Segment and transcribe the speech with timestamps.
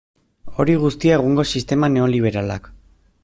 [0.61, 2.73] Hori guztia egungo sistema neoliberalak.